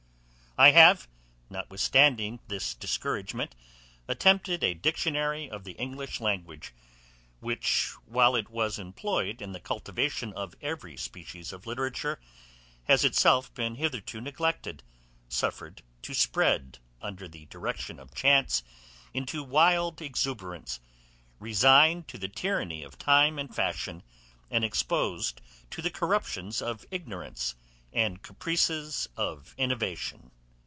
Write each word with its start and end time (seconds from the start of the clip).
I 0.57 0.71
have, 0.71 1.07
notwithstanding 1.49 2.41
this 2.49 2.75
discouragement, 2.75 3.55
attempted 4.09 4.65
a 4.65 4.73
dictionary 4.73 5.49
of 5.49 5.63
the 5.63 5.71
English 5.71 6.19
language, 6.19 6.73
which, 7.39 7.93
while 8.05 8.35
it 8.35 8.49
was 8.49 8.77
employed 8.77 9.41
in 9.41 9.53
the 9.53 9.61
cultivation 9.61 10.33
of 10.33 10.53
every 10.61 10.97
species 10.97 11.53
of 11.53 11.65
literature, 11.65 12.19
has 12.83 13.05
itself 13.05 13.51
been 13.53 13.75
hitherto 13.75 14.19
neglected; 14.19 14.83
suffered 15.29 15.83
to 16.01 16.13
spread, 16.13 16.79
under 17.01 17.29
the 17.29 17.45
direction 17.45 17.97
of 17.97 18.13
chance, 18.13 18.61
into 19.13 19.43
wild 19.45 20.01
exuberance; 20.01 20.81
resigned 21.39 22.09
to 22.09 22.17
the 22.17 22.27
tyranny 22.29 22.83
of 22.83 22.97
time 22.97 23.39
and 23.39 23.55
fashion; 23.55 24.03
and 24.51 24.65
exposed 24.65 25.39
to 25.69 25.81
the 25.81 25.89
corruptions 25.89 26.61
of 26.61 26.85
ignorance, 26.91 27.55
and 27.93 28.21
caprices 28.21 29.07
of 29.15 29.55
innovation. 29.57 30.29